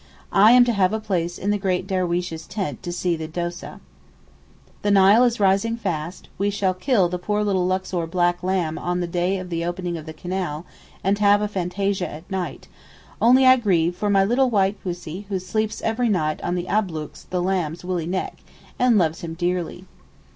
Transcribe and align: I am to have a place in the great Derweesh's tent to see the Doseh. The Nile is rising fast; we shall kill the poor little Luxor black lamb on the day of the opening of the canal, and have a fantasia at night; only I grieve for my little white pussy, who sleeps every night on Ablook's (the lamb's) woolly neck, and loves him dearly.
I 0.33 0.53
am 0.53 0.65
to 0.65 0.73
have 0.73 0.93
a 0.93 0.99
place 0.99 1.37
in 1.37 1.51
the 1.51 1.59
great 1.59 1.85
Derweesh's 1.85 2.47
tent 2.47 2.81
to 2.81 2.91
see 2.91 3.15
the 3.15 3.27
Doseh. 3.27 3.79
The 4.81 4.89
Nile 4.89 5.23
is 5.25 5.39
rising 5.39 5.77
fast; 5.77 6.27
we 6.39 6.49
shall 6.49 6.73
kill 6.73 7.07
the 7.07 7.19
poor 7.19 7.43
little 7.43 7.67
Luxor 7.67 8.07
black 8.07 8.41
lamb 8.41 8.79
on 8.79 8.99
the 8.99 9.05
day 9.05 9.37
of 9.37 9.51
the 9.51 9.63
opening 9.63 9.97
of 9.99 10.07
the 10.07 10.11
canal, 10.13 10.65
and 11.03 11.19
have 11.19 11.39
a 11.43 11.47
fantasia 11.47 12.09
at 12.11 12.31
night; 12.31 12.67
only 13.21 13.45
I 13.45 13.57
grieve 13.57 13.95
for 13.95 14.09
my 14.09 14.25
little 14.25 14.49
white 14.49 14.81
pussy, 14.81 15.27
who 15.29 15.37
sleeps 15.37 15.83
every 15.83 16.09
night 16.09 16.41
on 16.41 16.57
Ablook's 16.57 17.25
(the 17.25 17.39
lamb's) 17.43 17.85
woolly 17.85 18.07
neck, 18.07 18.39
and 18.79 18.97
loves 18.97 19.21
him 19.21 19.35
dearly. 19.35 19.85